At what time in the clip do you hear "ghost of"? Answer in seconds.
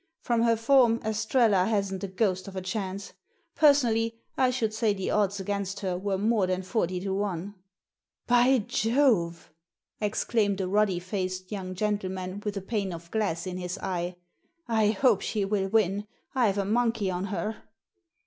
2.07-2.55